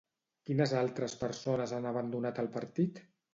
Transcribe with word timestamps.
Quines 0.49 0.71
altres 0.79 1.15
persones 1.25 1.75
han 1.79 1.87
abandonat 1.91 2.41
el 2.47 2.51
partit? 2.57 3.05